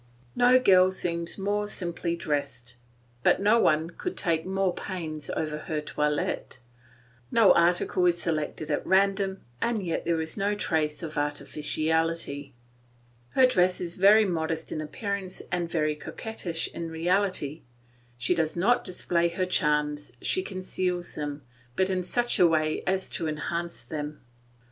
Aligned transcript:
No 0.35 0.57
girl 0.59 0.89
seems 0.89 1.37
more 1.37 1.67
simply 1.67 2.15
dressed, 2.15 2.75
but 3.21 3.39
no 3.39 3.59
one 3.59 3.91
could 3.91 4.17
take 4.17 4.47
more 4.47 4.73
pains 4.73 5.29
over 5.29 5.59
her 5.59 5.79
toilet; 5.79 6.57
no 7.29 7.53
article 7.53 8.03
is 8.07 8.19
selected 8.19 8.71
at 8.71 8.83
random, 8.83 9.41
and 9.61 9.85
yet 9.85 10.03
there 10.05 10.19
is 10.19 10.35
no 10.35 10.55
trace 10.55 11.03
of 11.03 11.19
artificiality. 11.19 12.55
Her 13.33 13.45
dress 13.45 13.79
is 13.79 13.93
very 13.95 14.25
modest 14.25 14.71
in 14.71 14.81
appearance 14.81 15.39
and 15.51 15.69
very 15.69 15.95
coquettish 15.95 16.67
in 16.69 16.89
reality; 16.89 17.61
she 18.17 18.33
does 18.33 18.57
not 18.57 18.83
display 18.83 19.29
her 19.29 19.45
charms, 19.45 20.13
she 20.19 20.41
conceals 20.41 21.13
them, 21.13 21.43
but 21.75 21.91
in 21.91 22.01
such 22.01 22.39
a 22.39 22.47
way 22.47 22.81
as 22.87 23.07
to 23.11 23.27
enhance 23.27 23.83
them. 23.83 24.21